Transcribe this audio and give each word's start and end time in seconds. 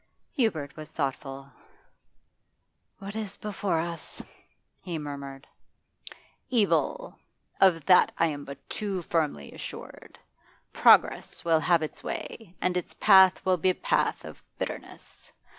Hubert 0.35 0.75
was 0.75 0.89
thoughtful. 0.89 1.51
'What 2.97 3.15
is 3.15 3.37
before 3.37 3.79
us?' 3.79 4.19
he 4.81 4.97
murmured. 4.97 5.45
'Evil; 6.49 7.19
of 7.59 7.85
that 7.85 8.11
I 8.17 8.25
am 8.25 8.43
but 8.43 8.67
too 8.67 9.03
firmly 9.03 9.51
assured. 9.51 10.17
Progress 10.73 11.45
will 11.45 11.59
have 11.59 11.83
its 11.83 12.03
way, 12.03 12.55
and 12.59 12.75
its 12.77 12.95
path 12.95 13.45
will 13.45 13.57
be 13.57 13.69
a 13.69 13.75
path 13.75 14.25
of 14.25 14.41
bitterness. 14.57 15.31